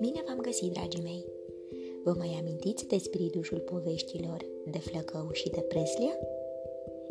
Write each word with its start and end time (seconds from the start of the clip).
Bine 0.00 0.22
v-am 0.26 0.38
găsit, 0.40 0.72
dragii 0.72 1.02
mei! 1.02 1.24
Vă 2.04 2.14
mai 2.16 2.36
amintiți 2.40 2.86
de 2.86 2.98
spiritușul 2.98 3.58
poveștilor 3.58 4.46
de 4.66 4.78
Flăcău 4.78 5.32
și 5.32 5.50
de 5.50 5.60
Preslia? 5.60 6.18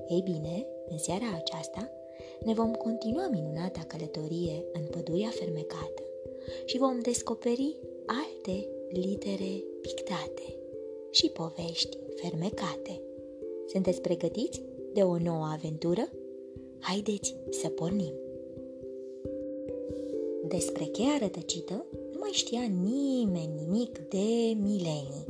Ei 0.09 0.21
bine, 0.23 0.67
în 0.87 0.97
seara 0.97 1.25
aceasta 1.35 1.91
ne 2.45 2.53
vom 2.53 2.71
continua 2.71 3.27
minunata 3.27 3.79
călătorie 3.87 4.65
în 4.73 4.83
pădurea 4.83 5.29
fermecată 5.29 6.03
și 6.65 6.77
vom 6.77 6.99
descoperi 6.99 7.77
alte 8.05 8.67
litere 8.89 9.63
pictate 9.81 10.55
și 11.09 11.29
povești 11.29 11.97
fermecate. 12.15 13.01
Sunteți 13.67 14.01
pregătiți 14.01 14.61
de 14.93 15.01
o 15.01 15.17
nouă 15.17 15.45
aventură? 15.45 16.09
Haideți 16.81 17.35
să 17.49 17.67
pornim! 17.69 18.13
Despre 20.47 20.83
cheia 20.83 21.17
rătăcită 21.19 21.85
nu 22.11 22.17
mai 22.19 22.29
știa 22.31 22.61
nimeni 22.61 23.53
nimic 23.65 23.97
de 23.97 24.53
milenii. 24.61 25.25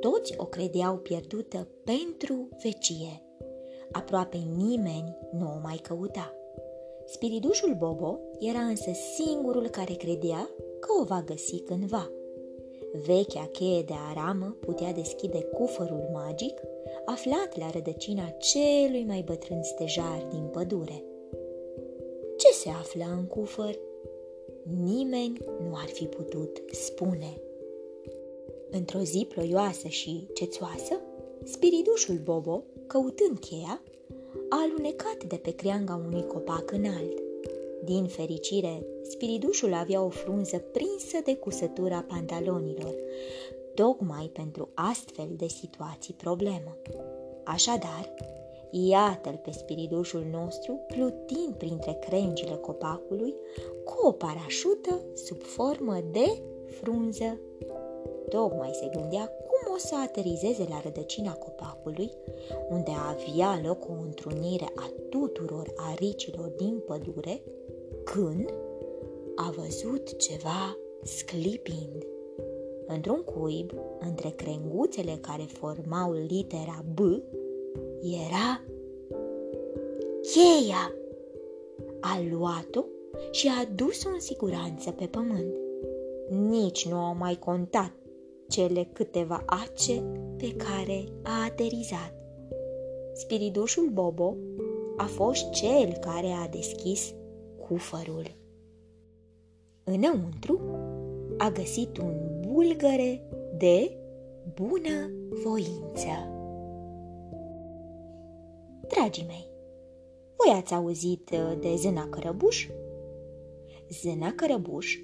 Toți 0.00 0.34
o 0.36 0.44
credeau 0.44 0.96
pierdută 0.96 1.68
pentru 1.84 2.48
vecie. 2.62 3.22
Aproape 3.92 4.36
nimeni 4.56 5.16
nu 5.32 5.46
o 5.46 5.58
mai 5.62 5.76
căuta. 5.76 6.34
Spiridușul 7.06 7.74
Bobo 7.78 8.18
era 8.38 8.60
însă 8.60 8.90
singurul 9.16 9.68
care 9.68 9.94
credea 9.94 10.50
că 10.80 10.88
o 11.00 11.04
va 11.04 11.22
găsi 11.26 11.60
cândva. 11.60 12.10
Vechea 12.92 13.48
cheie 13.52 13.82
de 13.82 13.94
aramă 14.10 14.56
putea 14.60 14.92
deschide 14.92 15.42
cufărul 15.42 16.08
magic 16.12 16.60
aflat 17.04 17.58
la 17.58 17.70
rădăcina 17.70 18.28
celui 18.28 19.04
mai 19.06 19.22
bătrân 19.26 19.62
stejar 19.62 20.26
din 20.30 20.42
pădure. 20.42 21.04
Ce 22.36 22.52
se 22.52 22.68
află 22.68 23.04
în 23.18 23.26
cufăr? 23.26 23.78
Nimeni 24.84 25.38
nu 25.60 25.74
ar 25.74 25.88
fi 25.88 26.04
putut 26.04 26.62
spune. 26.70 27.40
Într-o 28.70 29.00
zi 29.00 29.26
ploioasă 29.28 29.88
și 29.88 30.26
cețoasă, 30.34 31.00
spiridușul 31.44 32.16
Bobo, 32.16 32.64
căutând 32.86 33.38
cheia, 33.38 33.82
a 34.48 34.56
alunecat 34.62 35.24
de 35.24 35.36
pe 35.36 35.50
creanga 35.50 36.02
unui 36.06 36.26
copac 36.26 36.72
înalt. 36.72 37.19
Din 37.84 38.06
fericire, 38.06 38.86
spiridușul 39.02 39.74
avea 39.74 40.02
o 40.02 40.08
frunză 40.08 40.58
prinsă 40.58 41.18
de 41.24 41.36
cusătura 41.36 42.04
pantalonilor, 42.08 42.94
tocmai 43.74 44.30
pentru 44.32 44.68
astfel 44.74 45.28
de 45.36 45.46
situații 45.46 46.14
problemă. 46.14 46.76
Așadar, 47.44 48.14
iată-l 48.70 49.40
pe 49.44 49.50
spiridușul 49.50 50.24
nostru 50.30 50.80
plutind 50.86 51.54
printre 51.56 51.98
crengile 52.08 52.54
copacului 52.54 53.34
cu 53.84 54.06
o 54.06 54.12
parașută 54.12 55.00
sub 55.14 55.42
formă 55.42 55.96
de 56.12 56.42
frunză. 56.66 57.38
Tocmai 58.28 58.70
se 58.72 58.88
gândea 58.92 59.26
cum 59.26 59.74
o 59.74 59.78
să 59.78 59.94
aterizeze 60.04 60.66
la 60.68 60.80
rădăcina 60.84 61.32
copacului, 61.32 62.10
unde 62.70 62.90
avea 62.90 63.60
loc 63.64 63.88
o 63.88 63.92
întrunire 63.92 64.68
a 64.74 64.90
tuturor 65.08 65.72
aricilor 65.76 66.48
din 66.48 66.82
pădure, 66.86 67.42
când 68.12 68.54
a 69.34 69.52
văzut 69.56 70.16
ceva 70.16 70.78
sclipind. 71.02 72.06
Într-un 72.86 73.22
cuib, 73.22 73.72
între 74.00 74.28
crenguțele 74.28 75.18
care 75.20 75.42
formau 75.42 76.12
litera 76.12 76.84
B, 76.94 76.98
era 78.00 78.64
cheia. 80.22 80.94
A 82.00 82.22
luat-o 82.30 82.84
și 83.30 83.48
a 83.48 83.68
dus-o 83.74 84.08
în 84.08 84.20
siguranță 84.20 84.90
pe 84.90 85.06
pământ. 85.06 85.54
Nici 86.28 86.88
nu 86.88 86.96
au 86.96 87.16
mai 87.18 87.38
contat 87.38 87.92
cele 88.48 88.88
câteva 88.92 89.42
ace 89.46 90.02
pe 90.36 90.54
care 90.56 91.04
a 91.22 91.44
aterizat. 91.44 92.14
Spiridușul 93.12 93.88
Bobo 93.92 94.36
a 94.96 95.04
fost 95.04 95.50
cel 95.50 95.92
care 96.00 96.30
a 96.44 96.48
deschis 96.48 97.14
cufărul. 97.70 98.36
Înăuntru 99.84 100.60
a 101.38 101.50
găsit 101.50 101.98
un 101.98 102.40
bulgăre 102.40 103.22
de 103.56 103.96
bună 104.54 105.10
voință. 105.42 106.08
Dragii 108.88 109.24
mei, 109.26 109.46
voi 110.36 110.56
ați 110.56 110.74
auzit 110.74 111.30
de 111.60 111.74
zâna 111.76 112.08
cărăbuș? 112.08 112.68
Zâna 114.02 114.32
cărăbuș 114.32 114.98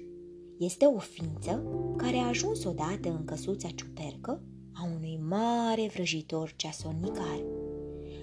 este 0.57 0.85
o 0.85 0.97
ființă 0.97 1.63
care 1.97 2.17
a 2.17 2.27
ajuns 2.27 2.63
odată 2.63 3.09
în 3.09 3.25
căsuța 3.25 3.69
ciupercă 3.75 4.41
a 4.73 4.89
unui 4.95 5.19
mare 5.27 5.89
vrăjitor 5.93 6.53
ceasonicar. 6.55 7.43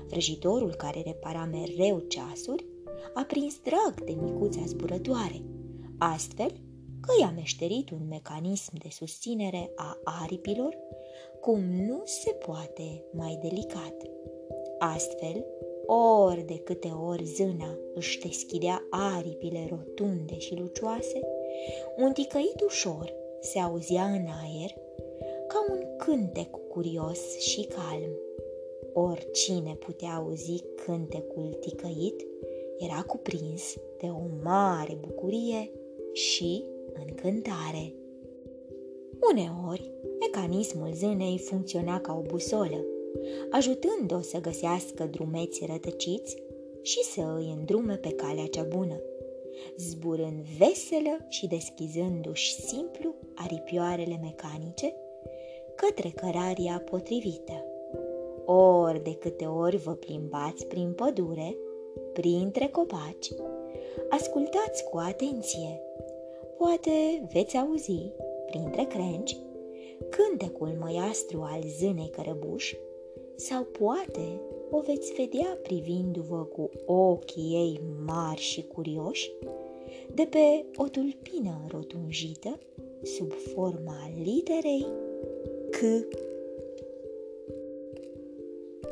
Vrăjitorul 0.09 0.75
care 0.75 1.03
repara 1.05 1.45
mereu 1.45 1.99
ceasuri 1.99 2.73
a 3.15 3.25
prins 3.25 3.55
drag 3.63 4.05
de 4.05 4.17
micuța 4.23 4.63
zburătoare, 4.67 5.43
astfel 5.99 6.51
că 7.01 7.13
i-a 7.21 7.33
meșterit 7.37 7.91
un 7.91 8.07
mecanism 8.09 8.73
de 8.79 8.89
susținere 8.91 9.71
a 9.75 10.01
aripilor 10.23 10.77
cum 11.41 11.61
nu 11.61 12.03
se 12.05 12.31
poate 12.31 13.05
mai 13.13 13.39
delicat. 13.43 13.95
Astfel, 14.79 15.45
ori 15.87 16.43
de 16.43 16.59
câte 16.59 16.89
ori 16.89 17.25
zâna 17.25 17.79
își 17.95 18.21
deschidea 18.21 18.87
aripile 18.91 19.67
rotunde 19.69 20.39
și 20.39 20.55
lucioase, 20.55 21.21
un 21.97 22.13
ticăit 22.13 22.61
ușor 22.61 23.13
se 23.41 23.59
auzea 23.59 24.05
în 24.05 24.27
aer 24.43 24.71
ca 25.47 25.65
un 25.71 25.97
cântec 25.97 26.51
curios 26.69 27.39
și 27.39 27.63
calm. 27.63 28.19
Oricine 28.93 29.75
putea 29.75 30.15
auzi 30.15 30.65
cântecul 30.85 31.57
ticăit 31.61 32.27
era 32.79 33.03
cuprins 33.03 33.75
de 34.01 34.07
o 34.07 34.23
mare 34.43 34.99
bucurie 35.01 35.71
și 36.13 36.65
încântare. 37.07 37.95
Uneori, 39.31 39.93
mecanismul 40.21 40.93
zânei 40.95 41.39
funcționa 41.39 42.01
ca 42.01 42.17
o 42.19 42.21
busolă, 42.21 42.85
ajutând-o 43.51 44.21
să 44.21 44.41
găsească 44.41 45.05
drumeți 45.05 45.67
rătăciți 45.67 46.43
și 46.83 47.03
să 47.03 47.35
îi 47.39 47.55
îndrume 47.59 47.97
pe 47.97 48.09
calea 48.09 48.47
cea 48.47 48.63
bună, 48.63 49.01
zburând 49.77 50.41
veselă 50.59 51.27
și 51.29 51.47
deschizându-și 51.47 52.55
simplu 52.55 53.15
aripioarele 53.35 54.19
mecanice 54.23 54.95
către 55.75 56.09
căraria 56.09 56.83
potrivită. 56.91 57.65
Ori 58.45 59.03
de 59.03 59.15
câte 59.15 59.45
ori 59.45 59.77
vă 59.77 59.93
plimbați 59.93 60.67
prin 60.67 60.93
pădure, 60.93 61.57
printre 62.15 62.67
copaci, 62.67 63.33
ascultați 64.09 64.85
cu 64.85 64.99
atenție. 64.99 65.81
Poate 66.57 67.27
veți 67.33 67.57
auzi, 67.57 68.11
printre 68.47 68.85
crengi, 68.85 69.37
cântecul 70.11 70.77
măiastru 70.81 71.41
al 71.41 71.63
zânei 71.79 72.11
cărăbuș 72.11 72.75
sau 73.37 73.63
poate 73.63 74.41
o 74.71 74.81
veți 74.81 75.13
vedea 75.13 75.59
privindu-vă 75.63 76.45
cu 76.45 76.71
ochii 76.87 77.55
ei 77.55 77.81
mari 78.07 78.41
și 78.41 78.63
curioși 78.63 79.33
de 80.15 80.29
pe 80.31 80.65
o 80.77 80.89
tulpină 80.89 81.67
rotunjită 81.71 82.59
sub 83.03 83.33
forma 83.33 84.11
literei 84.23 84.87
C. 85.71 85.79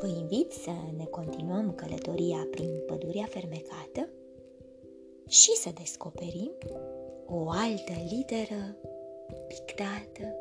Vă 0.03 0.09
invit 0.09 0.53
să 0.53 0.71
ne 0.97 1.05
continuăm 1.05 1.73
călătoria 1.73 2.49
prin 2.51 2.83
pădurea 2.87 3.25
fermecată 3.31 4.09
și 5.28 5.57
să 5.57 5.71
descoperim 5.81 6.51
o 7.27 7.49
altă 7.49 7.93
literă 8.10 8.77
pictată. 9.47 10.34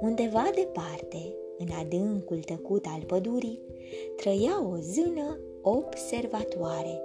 Undeva 0.00 0.50
departe, 0.54 1.34
în 1.58 1.66
adâncul 1.80 2.38
tăcut 2.38 2.84
al 2.86 3.02
pădurii, 3.06 3.60
trăia 4.16 4.66
o 4.66 4.76
zână 4.76 5.38
observatoare. 5.62 7.02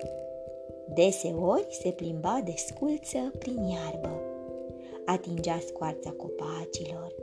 Deseori 0.93 1.67
se 1.69 1.89
plimba 1.89 2.41
de 2.45 2.53
sculță 2.55 3.31
prin 3.39 3.57
iarbă. 3.57 4.21
Atingea 5.05 5.59
scoarța 5.67 6.09
copacilor, 6.09 7.15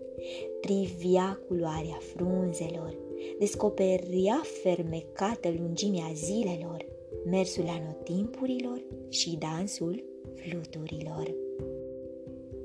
privia 0.61 1.41
culoarea 1.49 1.99
frunzelor, 2.15 3.09
descoperia 3.39 4.43
fermecată 4.63 5.55
lungimea 5.59 6.11
zilelor, 6.15 6.87
mersul 7.31 7.65
anotimpurilor 7.69 8.83
și 9.09 9.37
dansul 9.39 10.05
fluturilor. 10.35 11.35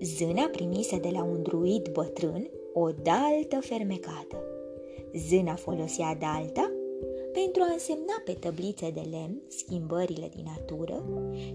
Zâna 0.02 0.50
primise 0.52 0.98
de 0.98 1.10
la 1.10 1.24
un 1.24 1.42
druid 1.42 1.90
bătrân 1.92 2.50
o 2.74 2.90
daltă 2.92 3.60
fermecată. 3.60 4.44
Zâna 5.14 5.56
folosea 5.56 6.16
dalta 6.16 6.72
pentru 7.32 7.62
a 7.62 7.72
însemna 7.72 8.22
pe 8.26 8.32
tăblițe 8.32 8.92
de 8.94 9.02
lemn 9.10 9.42
schimbările 9.48 10.30
din 10.36 10.46
natură 10.58 11.04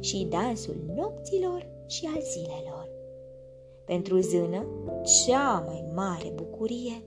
și 0.00 0.26
dansul 0.31 0.76
nopților 0.97 1.67
și 1.87 2.08
al 2.14 2.23
zilelor. 2.23 2.88
Pentru 3.85 4.20
zână, 4.20 4.67
cea 5.02 5.64
mai 5.67 5.85
mare 5.94 6.32
bucurie 6.35 7.02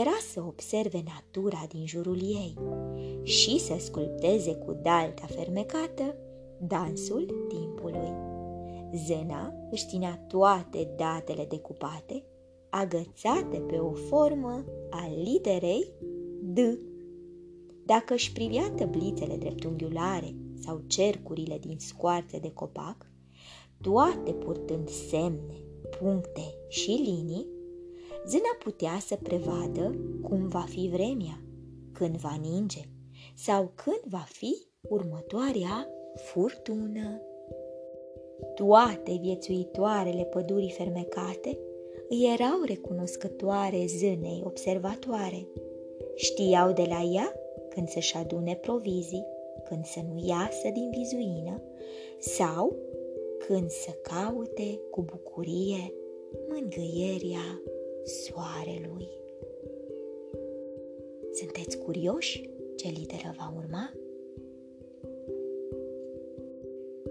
era 0.00 0.16
să 0.32 0.42
observe 0.46 1.02
natura 1.04 1.64
din 1.68 1.86
jurul 1.86 2.20
ei 2.22 2.54
și 3.22 3.58
să 3.58 3.74
sculpteze 3.78 4.54
cu 4.54 4.72
dalta 4.82 5.26
fermecată 5.26 6.14
dansul 6.60 7.46
timpului. 7.48 8.12
Zena 9.06 9.54
își 9.70 9.86
ținea 9.86 10.24
toate 10.28 10.94
datele 10.96 11.46
decupate, 11.48 12.24
agățate 12.70 13.56
pe 13.56 13.76
o 13.76 13.92
formă 13.92 14.64
a 14.90 15.08
literei 15.22 15.88
D. 16.42 16.58
Dacă 17.86 18.14
își 18.14 18.32
privea 18.32 18.70
tăblițele 18.70 19.36
dreptunghiulare 19.36 20.34
sau 20.60 20.82
cercurile 20.86 21.58
din 21.58 21.76
scoarțe 21.78 22.38
de 22.38 22.50
copac, 22.50 23.06
toate 23.80 24.32
purtând 24.32 24.88
semne, 24.88 25.64
puncte 26.00 26.54
și 26.68 26.90
linii, 26.90 27.53
Zâna 28.26 28.56
putea 28.58 28.98
să 29.06 29.16
prevadă 29.22 29.94
cum 30.22 30.48
va 30.48 30.64
fi 30.68 30.88
vremea, 30.92 31.42
când 31.92 32.16
va 32.16 32.36
ninge 32.40 32.80
sau 33.36 33.72
când 33.74 34.00
va 34.04 34.24
fi 34.26 34.66
următoarea 34.88 35.88
furtună. 36.14 37.20
Toate 38.54 39.18
viețuitoarele 39.20 40.24
pădurii 40.24 40.70
fermecate 40.70 41.58
îi 42.08 42.32
erau 42.32 42.62
recunoscătoare 42.64 43.84
zânei 43.86 44.42
observatoare. 44.44 45.48
Știau 46.14 46.72
de 46.72 46.84
la 46.88 47.02
ea 47.12 47.32
când 47.68 47.88
să-și 47.88 48.16
adune 48.16 48.54
provizii, 48.54 49.26
când 49.64 49.84
să 49.84 50.00
nu 50.08 50.22
iasă 50.26 50.68
din 50.72 50.90
vizuină 50.90 51.62
sau 52.18 52.76
când 53.46 53.70
să 53.70 53.90
caute 54.02 54.80
cu 54.90 55.02
bucurie 55.02 55.92
mângâieria 56.48 57.62
soarelui. 58.04 59.08
Sunteți 61.32 61.78
curioși 61.78 62.50
ce 62.76 62.88
literă 62.88 63.34
va 63.36 63.54
urma? 63.56 63.92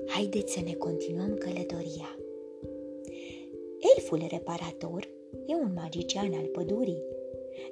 Haideți 0.05 0.53
să 0.53 0.59
ne 0.59 0.73
continuăm 0.73 1.33
călătoria. 1.33 2.17
Elful 3.95 4.21
reparator 4.29 5.09
e 5.45 5.53
un 5.53 5.73
magician 5.73 6.33
al 6.33 6.45
pădurii. 6.45 7.03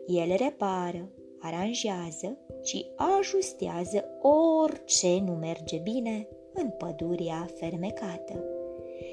El 0.08 0.36
repară, 0.38 1.10
aranjează 1.40 2.38
și 2.64 2.86
ajustează 2.96 4.06
orice 4.22 5.20
nu 5.26 5.32
merge 5.32 5.78
bine 5.78 6.28
în 6.54 6.70
pădurea 6.70 7.50
fermecată. 7.56 8.46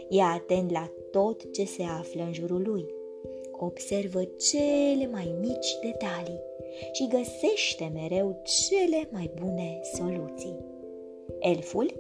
E 0.09 0.23
atent 0.23 0.71
la 0.71 0.91
tot 1.11 1.53
ce 1.53 1.65
se 1.65 1.83
află 1.83 2.23
în 2.23 2.33
jurul 2.33 2.63
lui. 2.63 2.97
Observă 3.61 4.25
cele 4.25 5.07
mai 5.13 5.35
mici 5.41 5.79
detalii 5.83 6.41
și 6.93 7.09
găsește 7.09 7.91
mereu 7.95 8.43
cele 8.43 9.09
mai 9.13 9.31
bune 9.41 9.81
soluții. 9.95 10.57
Elful 11.39 11.93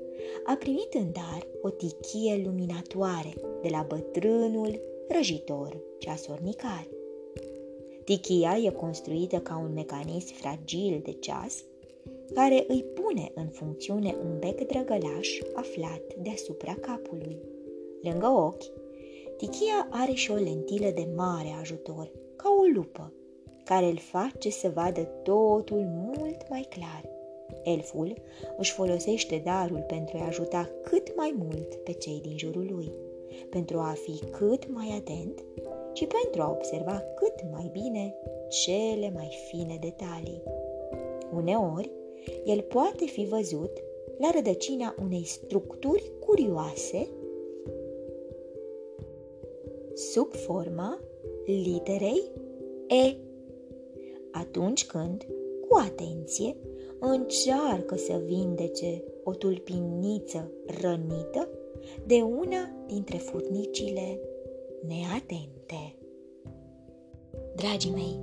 a 0.45 0.55
primit 0.55 0.95
în 0.95 1.13
dar 1.13 1.47
o 1.63 1.71
tichie 1.71 2.43
luminatoare 2.45 3.35
de 3.63 3.69
la 3.69 3.85
bătrânul 3.89 4.81
răjitor 5.09 5.81
ceasornicar. 5.99 6.89
Tichia 8.05 8.59
e 8.65 8.71
construită 8.71 9.39
ca 9.39 9.57
un 9.65 9.73
mecanism 9.73 10.35
fragil 10.35 11.01
de 11.05 11.13
ceas 11.13 11.65
care 12.35 12.65
îi 12.69 12.85
pune 12.95 13.33
în 13.35 13.49
funcțiune 13.49 14.17
un 14.23 14.39
bec 14.39 14.67
drăgălaș 14.67 15.39
aflat 15.55 16.15
deasupra 16.23 16.75
capului. 16.81 17.39
Lângă 18.03 18.27
ochi, 18.27 18.65
tichia 19.39 19.89
are 19.91 20.13
și 20.13 20.31
o 20.31 20.35
lentilă 20.35 20.91
de 20.95 21.09
mare 21.17 21.57
ajutor, 21.61 22.11
ca 22.37 22.49
o 22.61 22.63
lupă, 22.75 23.13
care 23.65 23.87
îl 23.87 23.97
face 23.97 24.51
să 24.51 24.71
vadă 24.75 25.01
totul 25.01 25.85
mult 25.87 26.49
mai 26.49 26.67
clar. 26.69 27.05
Elful 27.63 28.15
își 28.57 28.73
folosește 28.73 29.43
darul 29.45 29.85
pentru 29.87 30.17
a 30.19 30.27
ajuta 30.27 30.71
cât 30.83 31.17
mai 31.17 31.35
mult 31.39 31.75
pe 31.75 31.93
cei 31.93 32.21
din 32.21 32.39
jurul 32.39 32.67
lui, 32.71 32.93
pentru 33.51 33.79
a 33.79 33.95
fi 34.03 34.31
cât 34.31 34.73
mai 34.73 34.95
atent 34.97 35.45
și 35.93 36.07
pentru 36.07 36.43
a 36.43 36.51
observa 36.51 37.03
cât 37.15 37.51
mai 37.53 37.71
bine 37.73 38.15
cele 38.49 39.11
mai 39.15 39.39
fine 39.51 39.79
detalii. 39.81 40.43
Uneori, 41.35 41.91
el 42.45 42.61
poate 42.61 43.05
fi 43.05 43.25
văzut 43.25 43.83
la 44.19 44.31
rădăcina 44.35 44.95
unei 45.05 45.25
structuri 45.25 46.13
curioase 46.27 47.09
sub 49.99 50.35
forma 50.35 51.01
literei 51.47 52.31
E. 52.87 53.17
Atunci 54.33 54.87
când, 54.87 55.27
cu 55.69 55.77
atenție, 55.87 56.57
încearcă 57.01 57.97
să 57.97 58.23
vindece 58.25 59.03
o 59.25 59.33
tulpiniță 59.35 60.51
rănită 60.81 61.49
de 62.07 62.15
una 62.15 62.85
dintre 62.87 63.17
furnicile 63.17 64.21
neatente. 64.87 65.97
Dragii 67.55 67.91
mei, 67.91 68.21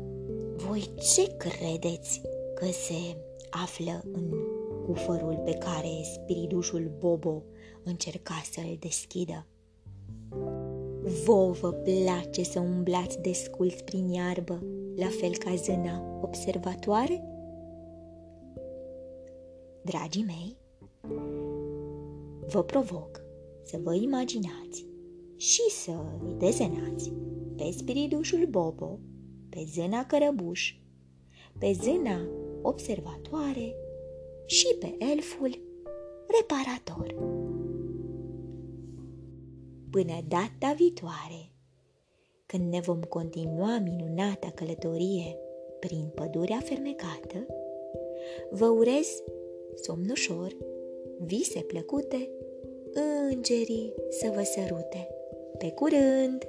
voi 0.56 0.89
ce 1.13 1.36
credeți 1.38 2.22
că 2.56 2.66
se 2.66 3.18
află 3.50 4.04
în 4.13 4.30
cufărul 4.86 5.42
pe 5.45 5.51
care 5.51 5.89
spiridușul 6.13 6.92
Bobo 7.00 7.44
încerca 7.83 8.42
să-l 8.51 8.77
deschidă? 8.80 9.45
Vouă 11.06 11.52
vă 11.52 11.72
place 11.72 12.44
să 12.44 12.60
umblați 12.60 13.22
desculți 13.22 13.84
prin 13.84 14.10
iarbă, 14.10 14.63
la 14.96 15.07
fel 15.07 15.38
ca 15.38 15.56
zâna 15.56 16.19
observatoare? 16.22 17.24
Dragii 19.81 20.24
mei, 20.24 20.57
vă 22.48 22.63
provoc 22.63 23.22
să 23.63 23.80
vă 23.84 23.94
imaginați 23.94 24.86
și 25.36 25.69
să 25.69 25.92
îi 26.25 26.34
dezenați 26.34 27.13
pe 27.56 27.72
spiridușul 27.78 28.46
Bobo, 28.50 29.00
pe 29.50 29.63
zâna 29.74 30.06
cărăbuș, 30.06 30.75
pe 31.60 31.72
zâna 31.72 32.19
observatoare 32.62 33.75
și 34.46 34.75
pe 34.80 34.96
elful 35.12 35.60
reparator. 36.40 37.16
Până 39.96 40.20
data 40.28 40.74
viitoare, 40.78 41.52
când 42.46 42.74
ne 42.74 42.80
vom 42.80 43.00
continua 43.02 43.80
minunata 43.80 44.52
călătorie 44.56 45.38
prin 45.80 46.12
pădurea 46.16 46.60
fermecată, 46.64 47.46
vă 48.50 48.66
urez 48.66 49.08
somn 49.75 50.10
ușor, 50.10 50.56
vise 51.20 51.60
plăcute, 51.60 52.30
îngerii 53.32 53.94
să 54.10 54.32
vă 54.34 54.44
sărute. 54.44 55.08
Pe 55.58 55.72
curând! 55.72 56.48